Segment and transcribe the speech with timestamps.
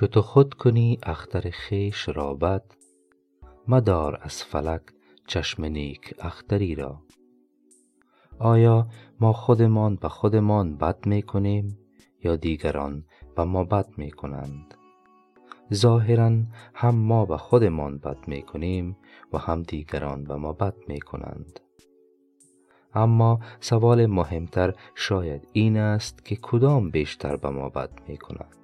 [0.00, 2.62] چو تو خود کنی اختر خویش را بد
[3.68, 4.82] مدار از فلک
[5.26, 7.02] چشم نیک اختری را.
[8.38, 8.88] آیا
[9.20, 11.78] ما خودمان به خودمان بد می کنیم
[12.24, 13.04] یا دیگران
[13.36, 14.74] به ما بد می کنند
[15.74, 16.32] ظاهرا
[16.74, 18.96] هم ما به خودمان بد می کنیم
[19.32, 21.60] و هم دیگران به ما بد می کنند
[22.94, 28.56] اما سوال مهمتر شاید این است که کدام بیشتر به ما بد می کند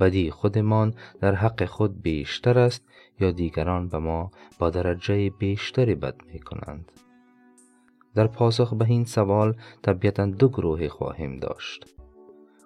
[0.00, 2.84] بدی خودمان در حق خود بیشتر است
[3.20, 6.92] یا دیگران به ما با درجه بیشتری بد می کنند
[8.14, 11.94] در پاسخ به این سوال طبیعتا دو گروه خواهیم داشت.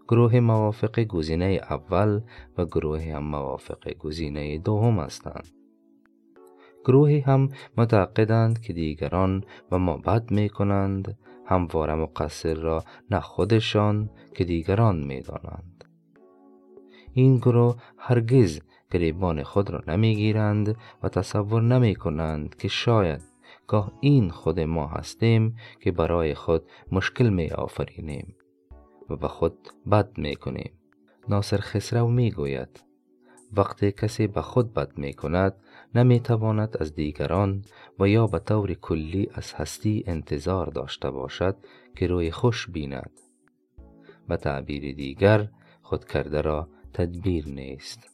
[0.08, 2.20] گروه موافق گزینه اول
[2.58, 5.48] و گروه هم موافق گزینه دوم هستند.
[6.84, 14.10] گروهی هم معتقدند که دیگران به ما بد می کنند همواره مقصر را نه خودشان
[14.34, 15.84] که دیگران می دانند.
[17.14, 18.60] این گروه هرگز
[18.90, 23.22] گریبان خود را نمی گیرند و تصور نمی کنند که شاید
[23.66, 28.36] گاه این خود ما هستیم که برای خود مشکل می آفرینیم
[29.10, 29.58] و به خود
[29.90, 30.72] بد می کنیم
[31.28, 32.84] ناصر خسرو می گوید
[33.56, 35.54] وقتی کسی به خود بد می کند
[35.94, 37.64] نمی تواند از دیگران
[38.00, 41.56] و یا به طور کلی از هستی انتظار داشته باشد
[41.96, 43.10] که روی خوش بیند.
[44.28, 45.48] به تعبیر دیگر
[45.82, 48.08] خود کرده را تدبیر نیست.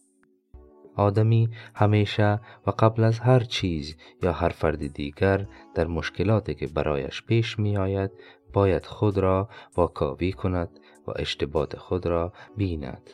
[0.97, 7.23] آدمی همیشه و قبل از هر چیز یا هر فرد دیگر در مشکلاتی که برایش
[7.23, 8.11] پیش می آید
[8.53, 13.11] باید خود را واکاوی کند و اشتباط خود را بیند.